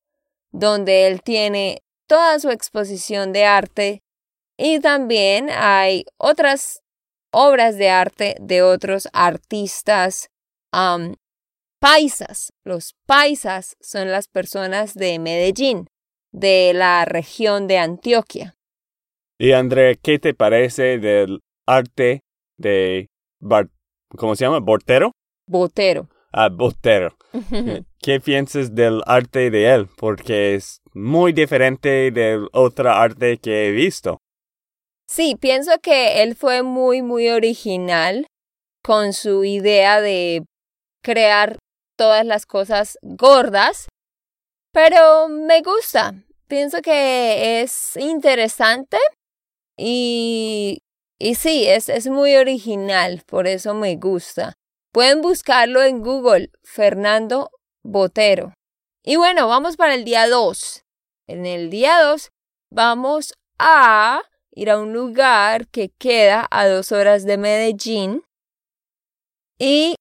donde 0.53 1.07
él 1.07 1.23
tiene 1.23 1.83
toda 2.09 2.39
su 2.41 2.51
exposición 2.51 3.33
de 3.33 3.45
arte 3.45 4.03
y 4.57 4.81
también 4.81 5.49
hay 5.51 6.05
otras 6.17 6.83
obras 7.31 7.77
de 7.77 7.91
arte 7.91 8.37
de 8.41 8.63
otros 8.63 9.09
artistas 9.13 10.31
paisas. 11.81 12.53
Los 12.65 12.95
paisas 13.07 13.77
son 13.81 14.11
las 14.11 14.29
personas 14.29 14.95
de 14.95 15.19
Medellín, 15.19 15.89
de 16.31 16.73
la 16.75 17.05
región 17.05 17.67
de 17.67 17.79
Antioquia. 17.79 18.55
Y 19.39 19.53
André, 19.53 19.99
¿qué 20.01 20.19
te 20.19 20.35
parece 20.35 20.99
del 20.99 21.41
arte 21.67 22.21
de 22.59 23.09
¿cómo 24.17 24.37
se 24.37 24.45
llama? 24.45 24.61
¿Bortero? 24.61 25.13
Botero. 25.47 26.09
Ah, 26.33 26.49
Botero. 26.49 27.17
¿Qué 27.99 28.21
piensas 28.21 28.75
del 28.75 29.03
arte 29.07 29.51
de 29.51 29.75
él? 29.75 29.89
Porque 29.97 30.55
es 30.55 30.81
muy 30.93 31.33
diferente 31.33 32.11
del 32.11 32.49
otro 32.53 32.91
arte 32.91 33.39
que 33.39 33.69
he 33.69 33.71
visto. 33.73 34.19
Sí, 35.09 35.37
pienso 35.41 35.73
que 35.83 36.23
él 36.23 36.37
fue 36.37 36.63
muy, 36.63 37.03
muy 37.03 37.31
original 37.31 38.27
con 38.83 39.13
su 39.13 39.45
idea 39.45 40.01
de 40.01 40.45
crear 41.03 41.59
todas 42.01 42.25
las 42.25 42.47
cosas 42.47 42.99
gordas, 43.03 43.87
pero 44.73 45.29
me 45.29 45.61
gusta. 45.61 46.15
pienso 46.49 46.81
que 46.81 47.61
es 47.61 47.95
interesante 47.99 48.97
y, 49.77 50.79
y 51.19 51.35
sí, 51.35 51.69
es, 51.69 51.91
es 51.91 52.07
muy 52.07 52.37
original, 52.37 53.23
por 53.27 53.47
eso 53.47 53.75
me 53.75 53.97
gusta. 53.97 54.55
Pueden 54.95 55.21
buscarlo 55.21 55.83
en 55.83 56.01
Google, 56.01 56.49
Fernando 56.65 57.51
Botero. 57.85 58.55
Y 59.05 59.17
bueno, 59.17 59.47
vamos 59.47 59.77
para 59.77 59.95
el 59.95 60.05
día 60.05 60.27
2. 60.27 60.83
En 61.29 61.45
el 61.45 61.69
día 61.69 62.01
2 62.01 62.31
vamos 62.73 63.35
a 63.59 64.23
ir 64.53 64.71
a 64.71 64.79
un 64.79 64.95
lugar 64.95 65.69
que 65.69 65.91
queda 65.99 66.49
a 66.51 66.67
dos 66.67 66.93
horas 66.93 67.27
de 67.27 67.37
Medellín. 67.37 68.23
Y 69.59 69.97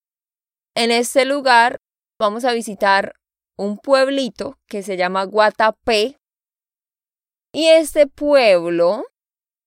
en 0.74 0.92
este 0.92 1.26
lugar 1.26 1.76
vamos 2.20 2.44
a 2.44 2.52
visitar 2.52 3.14
un 3.56 3.78
pueblito 3.78 4.58
que 4.68 4.82
se 4.82 4.98
llama 4.98 5.24
Guatapé. 5.24 6.18
Y 7.52 7.66
este 7.66 8.06
pueblo 8.06 9.06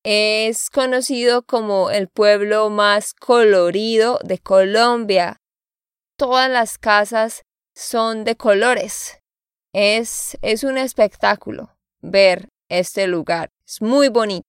es 0.06 0.70
conocido 0.70 1.42
como 1.44 1.90
el 1.90 2.08
pueblo 2.08 2.70
más 2.70 3.14
colorido 3.16 4.20
de 4.24 4.38
Colombia. 4.38 5.42
Todas 6.16 6.50
las 6.50 6.78
casas 6.78 7.42
son 7.76 8.24
de 8.24 8.38
colores. 8.38 9.20
Es, 9.74 10.38
es 10.44 10.64
un 10.64 10.78
espectáculo 10.78 11.76
ver 12.02 12.50
este 12.70 13.08
lugar. 13.08 13.50
Es 13.68 13.82
muy 13.82 14.10
bonito. 14.10 14.46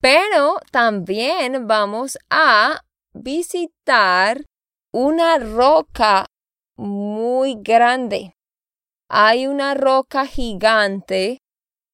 Pero 0.00 0.60
también 0.70 1.66
vamos 1.66 2.18
a 2.30 2.82
visitar 3.12 4.44
una 4.92 5.38
roca 5.38 6.26
muy 6.76 7.56
grande. 7.58 8.34
Hay 9.08 9.46
una 9.46 9.74
roca 9.74 10.26
gigante 10.26 11.38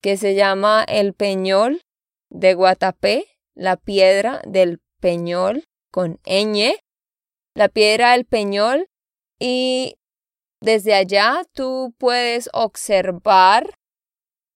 que 0.03 0.17
se 0.17 0.35
llama 0.35 0.85
el 0.89 1.15
Peñol 1.15 1.83
de 2.31 2.55
Guatapé, 2.55 3.27
la 3.55 3.77
piedra 3.77 4.41
del 4.47 4.81
Peñol 5.01 5.65
con 5.91 6.19
ñ, 6.25 6.75
la 7.55 7.69
piedra 7.69 8.13
del 8.13 8.25
Peñol 8.25 8.89
y 9.39 9.97
desde 10.61 10.95
allá 10.95 11.43
tú 11.53 11.95
puedes 11.99 12.49
observar 12.53 13.75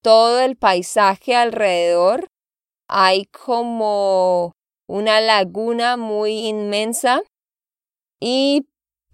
todo 0.02 0.40
el 0.40 0.56
paisaje 0.56 1.34
alrededor. 1.34 2.28
Hay 2.88 3.26
como 3.26 4.52
una 4.88 5.20
laguna 5.20 5.96
muy 5.96 6.46
inmensa 6.46 7.22
y 8.20 8.68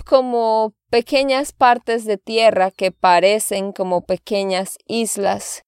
como 0.05 0.75
pequeñas 0.93 1.55
partes 1.55 2.05
de 2.05 2.19
tierra 2.19 2.71
que 2.71 2.93
parecen 2.93 3.73
como 3.73 4.05
pequeñas 4.05 4.77
islas. 4.87 5.63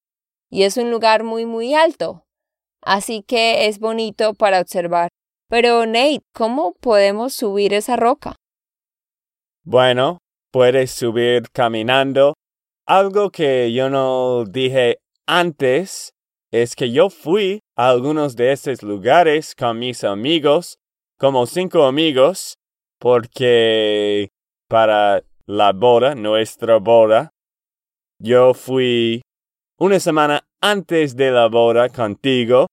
Y 0.50 0.64
es 0.64 0.76
un 0.76 0.90
lugar 0.90 1.24
muy, 1.24 1.46
muy 1.46 1.72
alto. 1.72 2.26
Así 2.82 3.22
que 3.22 3.66
es 3.66 3.78
bonito 3.78 4.34
para 4.34 4.60
observar. 4.60 5.08
Pero 5.48 5.86
Nate, 5.86 6.20
¿cómo 6.34 6.74
podemos 6.74 7.32
subir 7.32 7.72
esa 7.72 7.96
roca? 7.96 8.36
Bueno, 9.64 10.18
puedes 10.52 10.90
subir 10.90 11.44
caminando. 11.54 12.34
Algo 12.86 13.30
que 13.30 13.72
yo 13.72 13.88
no 13.88 14.44
dije 14.44 14.98
antes 15.26 16.12
es 16.52 16.76
que 16.76 16.90
yo 16.90 17.08
fui 17.08 17.60
a 17.78 17.88
algunos 17.88 18.36
de 18.36 18.52
estos 18.52 18.82
lugares 18.82 19.54
con 19.54 19.78
mis 19.78 20.04
amigos, 20.04 20.76
como 21.18 21.46
cinco 21.46 21.84
amigos, 21.84 22.58
porque 22.98 24.28
para 24.74 25.22
la 25.46 25.72
boda, 25.72 26.16
nuestra 26.16 26.78
boda, 26.78 27.30
yo 28.20 28.54
fui 28.54 29.22
una 29.78 30.00
semana 30.00 30.44
antes 30.60 31.14
de 31.14 31.30
la 31.30 31.46
boda 31.46 31.88
contigo. 31.90 32.66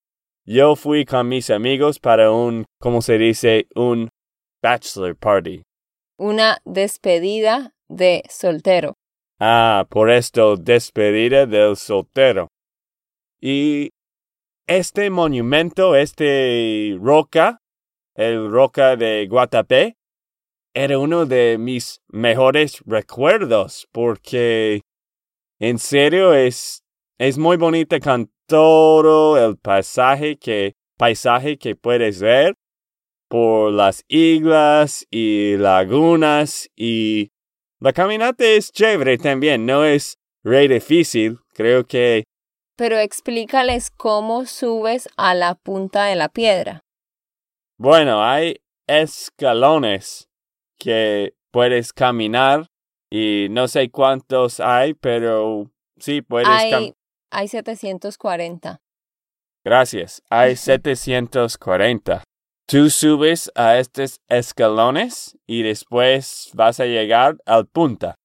Yo 0.44 0.76
fui 0.76 1.06
con 1.06 1.28
mis 1.28 1.52
amigos 1.52 2.00
para 2.00 2.32
un, 2.32 2.66
¿cómo 2.80 3.04
se 3.04 3.20
dice? 3.20 3.68
Un 3.76 4.10
bachelor 4.64 5.16
party. 5.16 5.62
Una 6.18 6.58
despedida 6.66 7.76
de 7.88 8.24
soltero. 8.28 8.96
Ah, 9.40 9.86
por 9.88 10.10
esto, 10.10 10.58
despedida 10.58 11.46
del 11.46 11.76
soltero. 11.76 12.48
Y 13.40 13.92
este 14.66 15.12
monumento, 15.12 15.96
este 15.96 16.98
roca, 17.00 17.60
el 18.16 18.50
roca 18.50 18.96
de 18.96 19.28
Guatapé, 19.28 19.98
era 20.74 20.98
uno 20.98 21.26
de 21.26 21.58
mis 21.58 22.02
mejores 22.08 22.82
recuerdos 22.86 23.88
porque 23.92 24.82
en 25.60 25.78
serio 25.80 26.34
es, 26.34 26.84
es 27.20 27.38
muy 27.38 27.58
bonita 27.58 28.00
con 28.00 28.32
todo 28.48 29.38
el 29.38 29.58
paisaje 29.58 30.38
que, 30.38 30.76
paisaje 30.98 31.58
que 31.58 31.76
puedes 31.76 32.22
ver 32.22 32.56
por 33.28 33.72
las 33.72 34.04
islas 34.08 35.06
y 35.10 35.56
lagunas 35.58 36.70
y 36.76 37.32
la 37.80 37.94
caminata 37.94 38.44
es 38.46 38.72
chévere 38.72 39.18
también, 39.18 39.66
no 39.66 39.86
es 39.86 40.18
re 40.44 40.68
difícil, 40.68 41.40
creo 41.54 41.86
que... 41.86 42.24
Pero 42.76 42.98
explícales 42.98 43.92
cómo 43.92 44.46
subes 44.46 45.08
a 45.16 45.34
la 45.34 45.56
punta 45.56 46.06
de 46.06 46.16
la 46.16 46.30
piedra. 46.30 46.82
Bueno, 47.78 48.24
hay 48.24 48.62
escalones 48.88 50.31
que 50.82 51.36
puedes 51.52 51.94
caminar 51.94 52.66
y 53.12 53.48
no 53.52 53.68
sé 53.68 53.92
cuántos 53.92 54.60
hay, 54.60 54.96
pero 54.96 55.72
sí 55.98 56.24
puedes 56.24 56.48
Hay, 56.48 56.96
hay 57.30 57.48
740. 57.48 58.82
Gracias, 59.64 60.24
hay 60.30 60.56
740. 60.56 62.24
Tú 62.68 62.90
subes 62.90 63.52
a 63.54 63.78
estos 63.78 64.22
escalones 64.28 65.38
y 65.46 65.62
después 65.62 66.50
vas 66.54 66.80
a 66.80 66.86
llegar 66.86 67.38
al 67.46 67.68
punta. 67.68 68.16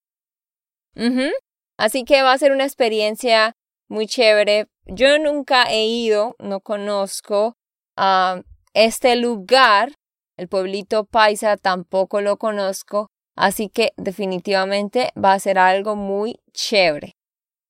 Ujú. 0.94 1.30
Así 1.76 2.04
que 2.04 2.22
va 2.22 2.32
a 2.32 2.38
ser 2.38 2.52
una 2.52 2.64
experiencia 2.64 3.52
muy 3.88 4.06
chévere. 4.06 4.68
Yo 4.86 5.18
nunca 5.18 5.64
he 5.64 5.84
ido, 5.86 6.36
no 6.38 6.60
conozco 6.60 7.54
a 7.98 8.40
este 8.72 9.16
lugar. 9.16 9.92
El 10.36 10.48
pueblito 10.48 11.04
paisa 11.04 11.56
tampoco 11.56 12.20
lo 12.20 12.36
conozco. 12.36 13.08
Así 13.36 13.68
que 13.68 13.92
definitivamente 13.96 15.10
va 15.22 15.34
a 15.34 15.38
ser 15.38 15.58
algo 15.58 15.94
muy 15.94 16.40
chévere. 16.52 17.12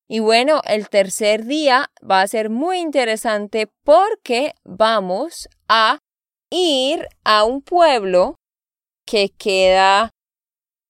Y 0.09 0.21
bueno, 0.21 0.61
el 0.65 0.89
tercer 0.89 1.45
día 1.45 1.91
va 2.09 2.23
a 2.23 2.29
ser 2.29 2.51
muy 2.51 2.79
interesante 2.79 3.69
porque 3.83 4.55
vamos 4.65 5.49
a 5.69 5.99
ir 6.51 7.09
a 7.25 7.45
un 7.45 7.63
pueblo 7.63 8.37
que 9.05 9.31
queda 9.31 10.11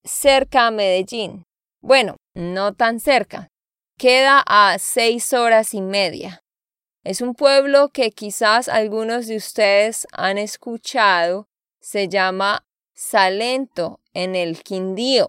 cerca 0.05 0.67
a 0.67 0.71
Medellín. 0.71 1.45
Bueno, 1.81 2.17
no 2.35 2.75
tan 2.75 3.01
cerca. 3.01 3.49
Queda 3.99 4.43
a 4.47 4.79
seis 4.79 5.33
horas 5.33 5.73
y 5.73 5.81
media. 5.81 6.41
Es 7.03 7.23
un 7.23 7.35
pueblo 7.35 7.89
que 7.89 8.11
quizás 8.11 8.69
algunos 8.69 9.27
de 9.29 9.37
ustedes 9.37 10.07
han 10.13 10.37
escuchado. 10.37 11.47
Se 11.89 12.09
llama 12.09 12.67
Salento 12.97 14.01
en 14.13 14.35
el 14.35 14.65
Quindío. 14.65 15.29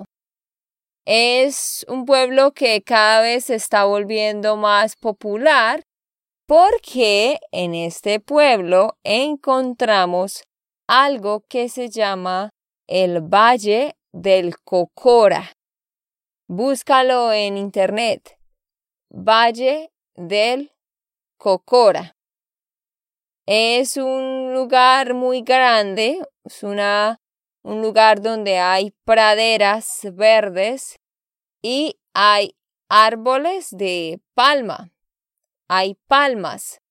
Es 1.05 1.85
un 1.87 2.05
pueblo 2.05 2.51
que 2.55 2.81
cada 2.81 3.21
vez 3.21 3.45
se 3.45 3.53
está 3.53 3.85
volviendo 3.85 4.57
más 4.57 4.95
popular 4.95 5.83
porque 6.47 7.37
en 7.51 7.75
este 7.75 8.19
pueblo 8.19 8.97
encontramos 9.03 10.45
algo 10.87 11.41
que 11.47 11.69
se 11.69 11.89
llama 11.89 12.49
el 12.87 13.21
Valle 13.21 13.95
del 14.11 14.57
Cocora. 14.57 15.51
Búscalo 16.47 17.33
en 17.33 17.57
internet. 17.57 18.39
Valle 19.11 19.91
del 20.15 20.71
Cocora. 21.37 22.17
Es 23.49 23.95
un 23.95 24.53
lugar 24.53 25.13
muy 25.13 25.41
grande, 25.41 26.19
es 26.47 26.63
una, 26.63 27.19
un 27.63 27.81
lugar 27.81 28.21
donde 28.21 28.57
hay 28.57 28.91
praderas 29.05 30.01
verdes 30.13 30.99
y 31.61 31.99
hay 32.13 32.55
árboles 32.89 33.69
de 33.71 34.19
palma 34.33 34.91
hay 35.67 35.95
palmas. 36.07 36.81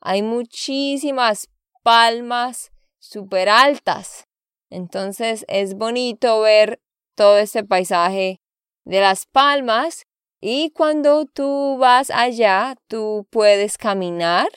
Hay 0.00 0.22
muchísimas 0.22 1.48
palmas 1.82 2.72
súper 2.98 3.48
altas. 3.48 4.26
Entonces 4.70 5.44
es 5.48 5.74
bonito 5.74 6.40
ver 6.40 6.80
todo 7.14 7.38
este 7.38 7.62
paisaje 7.62 8.40
de 8.84 9.00
las 9.00 9.26
palmas 9.26 10.04
y 10.40 10.70
cuando 10.70 11.26
tú 11.26 11.76
vas 11.78 12.10
allá, 12.10 12.74
tú 12.88 13.26
puedes 13.30 13.78
caminar 13.78 14.48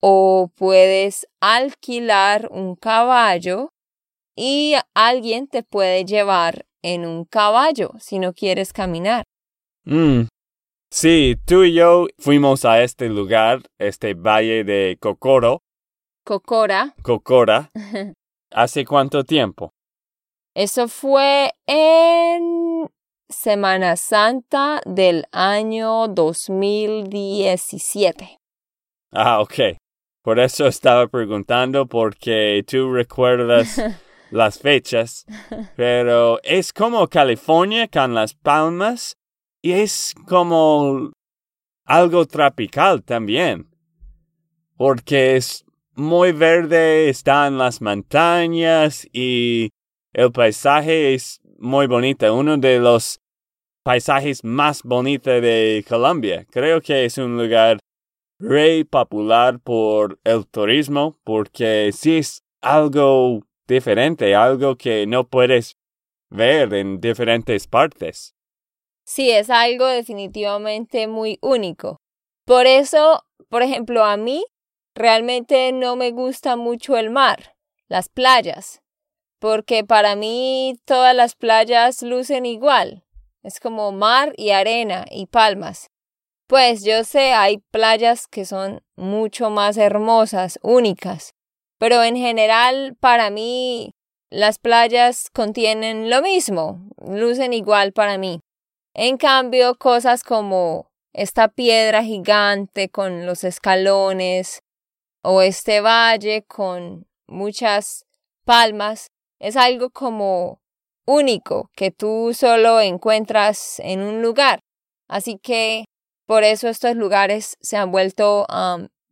o 0.00 0.50
puedes 0.56 1.28
alquilar 1.40 2.48
un 2.50 2.74
caballo 2.74 3.72
y 4.36 4.74
alguien 4.94 5.48
te 5.48 5.62
puede 5.62 6.04
llevar 6.04 6.66
en 6.82 7.06
un 7.06 7.24
caballo 7.24 7.92
si 7.98 8.18
no 8.18 8.32
quieres 8.32 8.72
caminar. 8.72 9.24
Mm, 9.84 10.22
Sí, 10.92 11.36
tú 11.46 11.62
y 11.62 11.74
yo 11.74 12.08
fuimos 12.18 12.64
a 12.64 12.82
este 12.82 13.08
lugar, 13.08 13.62
este 13.78 14.14
valle 14.14 14.64
de 14.64 14.98
Cocoro, 15.00 15.62
Cocora. 16.24 16.96
Cocora. 17.02 17.70
¿Hace 18.50 18.84
cuánto 18.84 19.22
tiempo? 19.22 19.70
Eso 20.52 20.88
fue 20.88 21.52
en 21.66 22.90
Semana 23.28 23.94
Santa 23.96 24.80
del 24.84 25.26
año 25.30 26.08
2017. 26.08 28.40
Ah, 29.12 29.40
ok. 29.40 29.54
Por 30.22 30.40
eso 30.40 30.66
estaba 30.66 31.06
preguntando 31.06 31.86
porque 31.86 32.64
tú 32.66 32.92
recuerdas 32.92 33.76
las 34.30 34.58
fechas, 34.58 35.26
pero 35.76 36.40
es 36.42 36.72
como 36.72 37.08
California 37.08 37.88
con 37.88 38.14
las 38.14 38.34
palmas 38.34 39.16
y 39.62 39.72
es 39.72 40.14
como 40.26 41.12
algo 41.84 42.26
tropical 42.26 43.02
también, 43.02 43.68
porque 44.76 45.36
es 45.36 45.64
muy 45.94 46.32
verde, 46.32 47.08
está 47.08 47.46
en 47.46 47.58
las 47.58 47.82
montañas 47.82 49.06
y 49.12 49.70
el 50.12 50.32
paisaje 50.32 51.14
es 51.14 51.40
muy 51.58 51.86
bonito, 51.86 52.34
uno 52.34 52.56
de 52.56 52.78
los 52.78 53.20
paisajes 53.82 54.44
más 54.44 54.82
bonitos 54.82 55.42
de 55.42 55.84
Colombia. 55.88 56.46
Creo 56.50 56.80
que 56.80 57.04
es 57.04 57.18
un 57.18 57.36
lugar 57.36 57.78
re 58.38 58.84
popular 58.84 59.60
por 59.60 60.18
el 60.24 60.46
turismo 60.46 61.18
porque 61.24 61.90
sí 61.92 62.16
es 62.16 62.42
algo 62.62 63.42
diferente, 63.70 64.34
algo 64.34 64.76
que 64.76 65.06
no 65.06 65.28
puedes 65.28 65.78
ver 66.28 66.74
en 66.74 67.00
diferentes 67.00 67.66
partes. 67.66 68.34
Sí, 69.04 69.30
es 69.30 69.50
algo 69.50 69.86
definitivamente 69.86 71.06
muy 71.06 71.38
único. 71.40 72.00
Por 72.44 72.66
eso, 72.66 73.24
por 73.48 73.62
ejemplo, 73.62 74.04
a 74.04 74.16
mí 74.16 74.44
realmente 74.94 75.72
no 75.72 75.96
me 75.96 76.10
gusta 76.10 76.56
mucho 76.56 76.96
el 76.96 77.10
mar, 77.10 77.56
las 77.88 78.08
playas, 78.08 78.82
porque 79.38 79.84
para 79.84 80.14
mí 80.16 80.76
todas 80.84 81.14
las 81.14 81.34
playas 81.34 82.02
lucen 82.02 82.46
igual. 82.46 83.04
Es 83.42 83.58
como 83.58 83.90
mar 83.90 84.34
y 84.36 84.50
arena 84.50 85.06
y 85.10 85.26
palmas. 85.26 85.90
Pues 86.46 86.84
yo 86.84 87.04
sé, 87.04 87.32
hay 87.32 87.58
playas 87.70 88.26
que 88.26 88.44
son 88.44 88.82
mucho 88.96 89.50
más 89.50 89.76
hermosas, 89.76 90.58
únicas, 90.62 91.32
pero 91.80 92.04
en 92.04 92.14
general 92.14 92.94
para 93.00 93.30
mí 93.30 93.94
las 94.28 94.58
playas 94.58 95.30
contienen 95.32 96.10
lo 96.10 96.20
mismo, 96.20 96.78
lucen 96.98 97.54
igual 97.54 97.92
para 97.94 98.18
mí. 98.18 98.40
En 98.92 99.16
cambio, 99.16 99.76
cosas 99.76 100.22
como 100.22 100.90
esta 101.14 101.48
piedra 101.48 102.04
gigante 102.04 102.90
con 102.90 103.24
los 103.24 103.44
escalones 103.44 104.60
o 105.22 105.40
este 105.40 105.80
valle 105.80 106.42
con 106.42 107.06
muchas 107.26 108.04
palmas 108.44 109.08
es 109.38 109.56
algo 109.56 109.88
como 109.88 110.60
único 111.06 111.70
que 111.74 111.90
tú 111.90 112.32
solo 112.34 112.82
encuentras 112.82 113.80
en 113.80 114.02
un 114.02 114.20
lugar. 114.20 114.60
Así 115.08 115.38
que 115.38 115.86
por 116.26 116.44
eso 116.44 116.68
estos 116.68 116.94
lugares 116.94 117.56
se 117.62 117.78
han 117.78 117.90
vuelto 117.90 118.46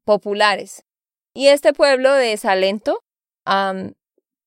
populares. 0.04 0.84
Y 1.34 1.48
este 1.48 1.72
pueblo 1.72 2.12
de 2.12 2.36
Salento 2.36 3.00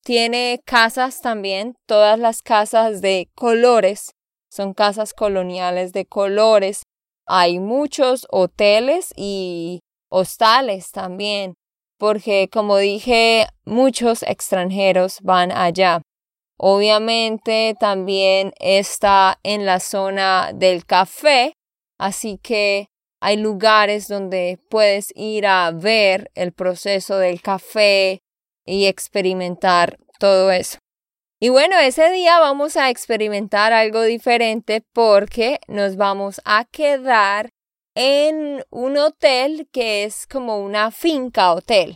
tiene 0.04 0.62
casas 0.65 1.22
también, 1.22 1.76
todas 1.86 2.20
las 2.20 2.41
casas 2.41 3.02
de 3.02 3.30
colores, 3.36 4.12
son 4.50 4.74
casas 4.74 5.13
coloniales 5.13 5.94
de 5.94 6.06
colores. 6.06 6.84
Hay 7.26 7.60
muchos 7.60 8.28
hoteles 8.30 9.13
y 9.15 9.80
hostales 10.10 10.91
también, 10.91 11.56
porque 11.98 12.50
como 12.52 12.78
dije, 12.78 13.48
muchos 13.63 14.24
extranjeros 14.24 15.20
van 15.22 15.52
allá. 15.52 16.02
Obviamente 16.58 17.76
también 17.80 18.54
está 18.60 19.39
en 19.44 19.65
la 19.65 19.80
zona 19.80 20.52
del 20.54 20.86
café, 20.86 21.54
Así 22.02 22.39
que 22.39 22.88
hay 23.22 23.38
lugares 23.38 24.08
donde 24.08 24.60
puedes 24.70 25.14
ir 25.16 25.46
a 25.46 25.70
ver 25.72 26.32
el 26.34 26.52
proceso 26.52 27.18
del 27.20 27.42
café 27.42 28.24
y 28.66 28.88
experimentar 28.88 30.00
todo 30.20 30.52
eso. 30.52 30.80
Y 31.40 31.50
bueno, 31.50 31.78
ese 31.80 32.12
día 32.12 32.40
vamos 32.40 32.78
a 32.78 32.90
experimentar 32.90 33.74
algo 33.74 34.02
diferente 34.02 34.84
porque 34.94 35.60
nos 35.68 35.98
vamos 35.98 36.42
a 36.46 36.66
quedar 36.66 37.50
en 37.96 38.64
un 38.72 38.98
hotel 38.98 39.68
que 39.72 40.04
es 40.04 40.26
como 40.26 40.60
una 40.60 40.90
finca 40.92 41.54
hotel. 41.54 41.96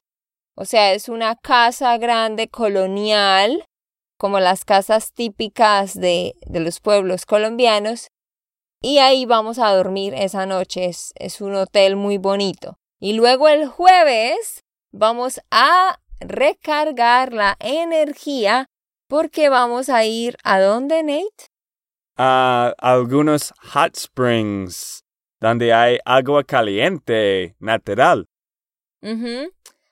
O 0.55 0.65
sea, 0.65 0.93
es 0.93 1.09
una 1.09 1.35
casa 1.35 1.97
grande 1.97 2.49
colonial, 2.49 3.65
como 4.17 4.39
las 4.39 4.63
casas 4.63 5.11
típicas 5.11 5.99
de, 5.99 6.35
de 6.45 6.59
los 6.59 6.79
pueblos 6.79 7.25
colombianos, 7.25 8.07
y 8.85 8.99
ahí 8.99 9.25
vamos 9.25 9.57
a 9.57 9.75
dormir 9.75 10.13
esa 10.13 10.45
noche. 10.45 10.85
Es, 10.85 11.11
es 11.15 11.41
un 11.41 11.55
hotel 11.55 11.95
muy 11.95 12.19
bonito. 12.19 12.77
Y 12.99 13.13
luego 13.13 13.47
el 13.47 13.65
jueves 13.65 14.63
vamos 14.91 15.41
a 15.49 15.99
recargar 16.19 17.33
la 17.33 17.57
energía 17.59 18.67
porque 19.07 19.49
vamos 19.49 19.89
a 19.89 20.05
ir 20.05 20.37
a 20.43 20.59
dónde, 20.59 21.01
Nate? 21.01 21.47
A 22.15 22.75
algunos 22.77 23.55
hot 23.73 23.97
springs 23.97 25.03
donde 25.39 25.73
hay 25.73 25.97
agua 26.05 26.43
caliente 26.43 27.55
natural. 27.57 28.27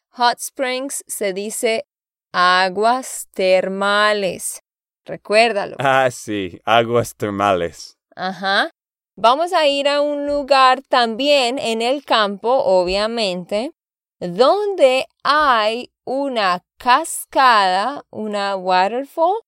Hot 0.10 0.38
springs 0.38 1.04
se 1.08 1.34
dice 1.34 1.88
aguas 2.32 3.28
termales. 3.34 4.62
Recuérdalo. 5.04 5.78
Ah, 5.80 6.10
sí, 6.12 6.62
aguas 6.64 7.16
termales. 7.16 7.98
Ajá. 8.16 8.70
Vamos 9.16 9.54
a 9.54 9.68
ir 9.68 9.88
a 9.88 10.02
un 10.02 10.26
lugar 10.26 10.82
también 10.82 11.60
en 11.60 11.84
el 11.84 12.04
campo, 12.04 12.50
obviamente, 12.52 13.72
donde 14.20 15.06
hay 15.24 15.92
una 16.04 16.64
cascada, 16.80 18.06
una 18.10 18.56
waterfall, 18.56 19.40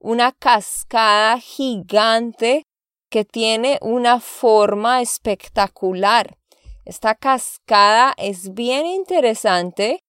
una 0.00 0.32
cascada 0.32 1.38
gigante 1.38 2.64
que 3.08 3.24
tiene 3.24 3.78
una 3.82 4.18
forma 4.18 5.00
espectacular. 5.00 6.36
Esta 6.84 7.14
cascada 7.14 8.14
es 8.16 8.52
bien 8.52 8.84
interesante 8.84 10.00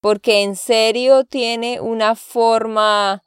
porque 0.00 0.42
en 0.42 0.56
serio 0.56 1.24
tiene 1.24 1.82
una 1.82 2.14
forma 2.14 3.22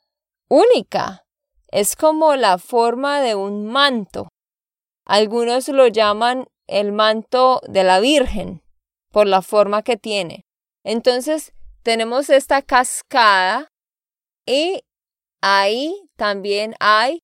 única. 0.50 1.26
Es 1.67 1.95
como 1.95 2.36
la 2.36 2.58
forma 2.58 3.21
de 3.21 3.36
un 3.36 3.67
manto. 3.67 4.30
Algunos 5.08 5.70
lo 5.70 5.88
llaman 5.88 6.48
el 6.67 6.91
manto 6.91 7.62
de 7.67 7.86
la 7.86 8.02
Virgen 8.02 8.62
por 9.13 9.26
la 9.26 9.41
forma 9.41 9.82
que 9.82 9.96
tiene. 9.96 10.46
Entonces 10.84 11.54
tenemos 11.82 12.30
esta 12.30 12.62
cascada 12.62 13.70
y 14.46 14.84
ahí 15.41 15.96
también 16.17 16.76
hay 16.82 17.24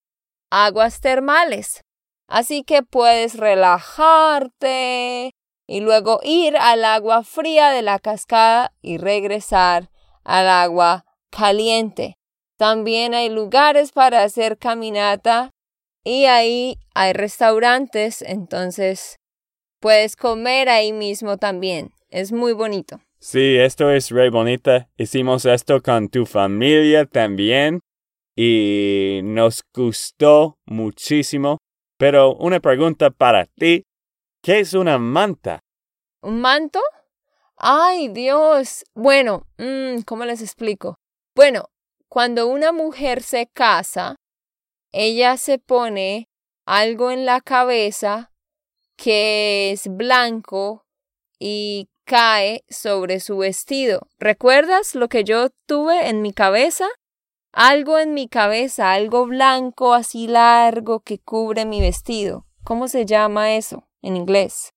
aguas 0.50 1.02
termales. 1.02 1.82
Así 2.30 2.64
que 2.64 2.84
puedes 2.84 3.36
relajarte 3.36 5.32
y 5.68 5.82
luego 5.82 6.22
ir 6.24 6.56
al 6.56 6.86
agua 6.86 7.26
fría 7.26 7.72
de 7.72 7.82
la 7.82 8.00
cascada 8.00 8.72
y 8.82 8.98
regresar 8.98 9.90
al 10.24 10.48
agua 10.48 11.04
caliente. 11.30 12.16
También 12.58 13.14
hay 13.14 13.28
lugares 13.28 13.92
para 13.92 14.24
hacer 14.24 14.58
caminata 14.58 15.50
y 16.04 16.26
ahí 16.26 16.78
hay 16.94 17.14
restaurantes, 17.14 18.22
entonces 18.22 19.18
puedes 19.80 20.16
comer 20.16 20.70
ahí 20.70 20.94
mismo 20.94 21.38
también. 21.38 21.92
Es 22.10 22.32
muy 22.32 22.54
bonito. 22.54 23.02
Sí, 23.20 23.58
esto 23.58 23.90
es 23.90 24.10
re 24.12 24.30
bonita. 24.30 24.90
Hicimos 24.98 25.46
esto 25.46 25.82
con 25.82 26.10
tu 26.10 26.26
familia 26.26 27.06
también 27.06 27.80
y 28.36 29.22
nos 29.24 29.64
gustó 29.74 30.58
muchísimo. 30.66 31.58
Pero 31.98 32.36
una 32.36 32.60
pregunta 32.60 33.12
para 33.12 33.46
ti. 33.46 33.84
¿Qué 34.42 34.60
es 34.60 34.74
una 34.74 34.98
manta? 34.98 35.60
¿Un 36.22 36.42
manto? 36.42 36.82
Ay, 37.56 38.10
Dios. 38.10 38.84
Bueno, 38.94 39.48
mm, 39.58 40.02
¿cómo 40.06 40.26
les 40.26 40.42
explico? 40.42 40.98
Bueno, 41.36 41.70
cuando 42.10 42.48
una 42.48 42.72
mujer 42.74 43.24
se 43.24 43.48
casa, 43.48 44.16
ella 44.94 45.36
se 45.38 45.60
pone 45.60 46.30
algo 46.66 47.12
en 47.12 47.26
la 47.26 47.42
cabeza 47.42 48.32
que 48.96 49.72
es 49.72 49.88
blanco 49.90 50.86
y 51.40 51.90
cae 52.06 52.64
sobre 52.70 53.20
su 53.20 53.38
vestido. 53.38 54.08
¿Recuerdas 54.20 54.96
lo 54.96 55.10
que 55.10 55.26
yo 55.26 55.50
tuve 55.66 56.08
en 56.08 56.22
mi 56.22 56.32
cabeza? 56.32 56.88
Algo 57.52 58.00
en 58.00 58.14
mi 58.14 58.30
cabeza, 58.30 58.94
algo 58.94 59.26
blanco 59.26 59.94
así 59.94 60.28
largo 60.28 61.02
que 61.02 61.20
cubre 61.20 61.66
mi 61.66 61.82
vestido. 61.82 62.46
¿Cómo 62.64 62.88
se 62.88 63.06
llama 63.06 63.56
eso? 63.56 63.88
en 64.04 64.18
inglés. 64.18 64.74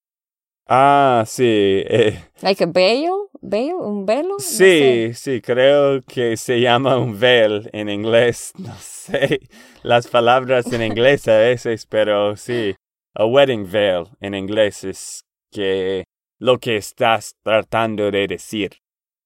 Ah, 0.69 1.25
sí. 1.27 1.45
eh, 1.87 2.21
Like 2.43 2.65
a 2.65 2.67
veil, 2.67 3.29
veil, 3.41 3.75
un 3.75 4.05
velo. 4.05 4.31
No 4.35 4.39
sí, 4.41 5.13
sé. 5.13 5.15
sí, 5.15 5.41
creo 5.41 6.03
que 6.03 6.37
se 6.37 6.61
llama 6.61 6.99
un 6.99 7.19
veil 7.19 7.71
en 7.73 7.89
inglés. 7.89 8.53
No 8.59 8.75
sé 8.79 9.41
las 9.87 10.09
palabras 10.09 10.73
en 10.73 10.83
inglés 10.83 11.29
a 11.29 11.39
veces, 11.39 11.87
pero 11.87 12.37
sí. 12.37 12.75
A 13.15 13.25
wedding 13.25 13.71
veil 13.71 14.05
en 14.21 14.35
inglés 14.35 14.83
es 14.85 15.21
que 15.53 16.05
lo 16.39 16.59
que 16.59 16.77
estás 16.77 17.35
tratando 17.43 18.11
de 18.11 18.27
decir. 18.27 18.79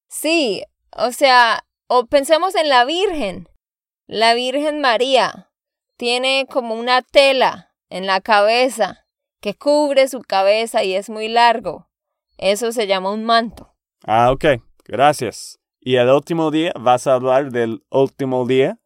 Sí, 0.09 0.63
o 0.97 1.11
sea, 1.13 1.65
o 1.89 2.07
pensemos 2.07 2.55
en 2.55 2.69
la 2.69 2.85
Virgen. 2.85 3.49
La 4.07 4.35
Virgen 4.35 4.81
María 4.81 5.51
tiene 5.97 6.47
como 6.49 6.75
una 6.75 7.03
tela 7.03 7.73
en 7.89 8.07
la 8.07 8.21
cabeza 8.21 9.00
que 9.41 9.55
cubre 9.55 10.09
su 10.09 10.21
cabeza 10.21 10.85
y 10.85 10.95
es 10.95 11.11
muy 11.11 11.29
largo. 11.29 11.89
Eso 12.39 12.73
se 12.73 12.87
llama 12.87 13.13
un 13.13 13.25
manto. 13.25 13.75
Ah, 14.05 14.31
ok. 14.33 14.45
Gracias. 14.85 15.59
¿Y 15.81 15.97
el 15.97 16.09
último 16.09 16.51
día? 16.51 16.73
¿Vas 16.79 17.07
a 17.07 17.15
hablar 17.15 17.51
del 17.51 17.83
último 17.91 18.47
día? 18.47 18.79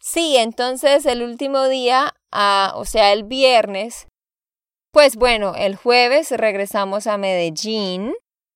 Sí, 0.00 0.36
entonces 0.36 1.04
el 1.06 1.22
último 1.22 1.66
día, 1.66 2.14
ah, 2.30 2.72
o 2.76 2.84
sea, 2.84 3.12
el 3.12 3.24
viernes, 3.24 4.06
pues 4.92 5.16
bueno, 5.16 5.54
el 5.56 5.76
jueves 5.76 6.30
regresamos 6.30 7.06
a 7.06 7.18
Medellín 7.18 8.14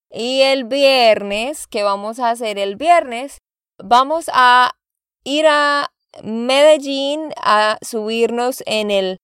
y 0.09 0.41
el 0.41 0.63
viernes, 0.63 1.67
¿qué 1.67 1.83
vamos 1.83 2.19
a 2.19 2.29
hacer 2.29 2.57
el 2.57 2.77
viernes? 2.77 3.39
Vamos 3.77 4.29
a 4.33 4.71
ir 5.23 5.45
a 5.47 5.91
Medellín 6.23 7.33
a 7.37 7.77
subirnos 7.81 8.63
en 8.65 8.91
el 8.91 9.17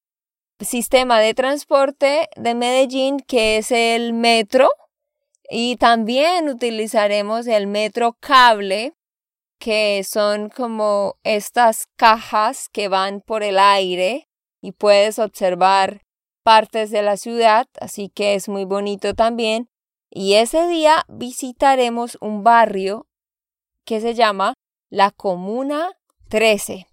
sistema 0.59 1.19
de 1.19 1.33
transporte 1.33 2.29
de 2.35 2.55
Medellín, 2.55 3.19
que 3.19 3.57
es 3.57 3.71
el 3.71 4.13
metro, 4.13 4.69
y 5.49 5.77
también 5.77 6.49
utilizaremos 6.49 7.47
el 7.47 7.67
metro 7.67 8.17
cable 8.19 8.93
que 9.59 10.03
son 10.03 10.49
como 10.49 11.15
estas 11.23 11.87
cajas 11.95 12.69
que 12.69 12.89
van 12.89 13.21
por 13.21 13.43
el 13.43 13.57
aire 13.57 14.27
y 14.61 14.71
puedes 14.71 15.19
observar 15.19 16.03
partes 16.43 16.91
de 16.91 17.01
la 17.01 17.17
ciudad, 17.17 17.67
así 17.79 18.09
que 18.09 18.35
es 18.35 18.49
muy 18.49 18.65
bonito 18.65 19.15
también. 19.15 19.69
Y 20.09 20.35
ese 20.35 20.67
día 20.67 21.05
visitaremos 21.07 22.17
un 22.21 22.43
barrio 22.43 23.07
que 23.85 23.99
se 23.99 24.13
llama 24.13 24.53
la 24.89 25.11
Comuna 25.11 25.97
13, 26.29 26.87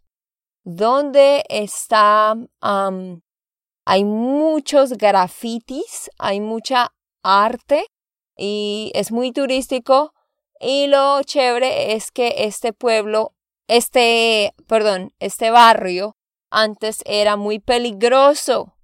donde 0.64 1.44
está, 1.48 2.34
hay 3.84 4.04
muchos 4.04 4.92
grafitis, 4.92 6.10
hay 6.18 6.40
mucha 6.40 6.94
arte 7.22 7.86
y 8.36 8.90
es 8.94 9.12
muy 9.12 9.32
turístico 9.32 10.14
y 10.60 10.86
lo 10.86 11.22
chévere 11.22 11.92
es 11.94 12.10
que 12.10 12.34
este 12.38 12.72
pueblo, 12.72 13.34
este, 13.68 14.54
perdón, 14.66 15.12
este 15.18 15.50
barrio 15.50 16.16
antes 16.50 17.02
era 17.04 17.36
muy 17.36 17.58
peligroso, 17.58 18.76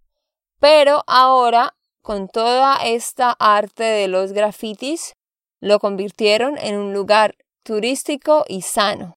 pero 0.58 1.02
ahora 1.06 1.76
con 2.02 2.28
toda 2.28 2.76
esta 2.84 3.32
arte 3.38 3.84
de 3.84 4.08
los 4.08 4.32
grafitis 4.32 5.14
lo 5.60 5.78
convirtieron 5.78 6.58
en 6.58 6.76
un 6.76 6.92
lugar 6.92 7.36
turístico 7.62 8.44
y 8.48 8.62
sano. 8.62 9.14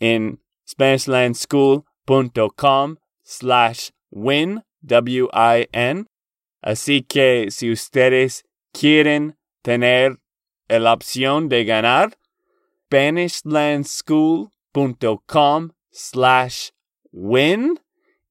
en 0.00 0.42
SpanishLandSchool.com 0.68 2.96
slash 3.22 3.88
win, 4.10 4.64
W-I-N. 4.82 6.04
Así 6.60 7.02
que 7.04 7.46
si 7.50 7.72
ustedes 7.72 8.44
quieren 8.70 9.38
tener 9.64 10.18
la 10.68 10.92
opción 10.92 11.48
de 11.48 11.64
ganar, 11.64 12.18
SpanishLandSchool.com 12.84 15.70
slash 15.90 16.68
win. 17.12 17.80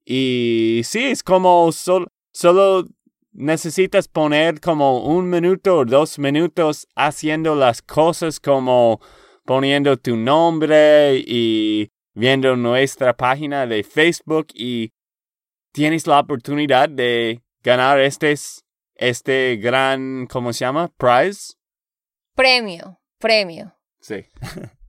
Y 0.06 0.82
sí, 0.84 1.06
es 1.06 1.24
como 1.24 1.72
sol- 1.72 2.08
solo 2.32 2.86
necesitas 3.32 4.08
poner 4.08 4.62
como 4.62 5.04
un 5.06 5.28
minuto 5.30 5.78
o 5.80 5.86
dos 5.86 6.20
minutos 6.20 6.88
haciendo 6.96 7.56
las 7.56 7.82
cosas 7.82 8.40
como 8.40 9.02
poniendo 9.44 9.98
tu 9.98 10.16
nombre 10.16 11.18
y 11.18 11.90
viendo 12.14 12.56
nuestra 12.56 13.18
página 13.18 13.66
de 13.66 13.84
Facebook 13.84 14.50
y 14.54 14.92
tienes 15.72 16.06
la 16.06 16.20
oportunidad 16.20 16.90
de 16.90 17.42
ganar 17.64 18.00
este, 18.02 18.36
este 18.96 19.58
gran, 19.58 20.28
¿cómo 20.28 20.54
se 20.54 20.60
llama? 20.60 20.94
Prize. 20.98 21.56
Premio, 22.36 23.02
premio. 23.20 23.76
Sí. 24.00 24.26